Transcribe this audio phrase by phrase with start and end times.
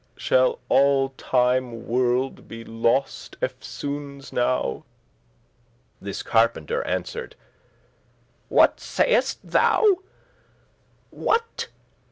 [0.17, 4.85] Shall all time world be lost eftsoones* now?" *forthwith
[6.01, 7.35] This carpenter answer'd;
[8.49, 9.85] "What sayest thou?
[11.11, 11.67] What?